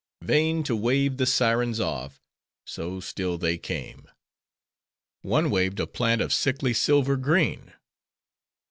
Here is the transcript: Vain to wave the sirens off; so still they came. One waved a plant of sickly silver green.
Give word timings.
Vain 0.23 0.63
to 0.63 0.75
wave 0.75 1.17
the 1.17 1.27
sirens 1.27 1.79
off; 1.79 2.23
so 2.65 2.99
still 2.99 3.37
they 3.37 3.59
came. 3.59 4.07
One 5.21 5.51
waved 5.51 5.79
a 5.79 5.85
plant 5.85 6.21
of 6.23 6.33
sickly 6.33 6.73
silver 6.73 7.15
green. 7.17 7.73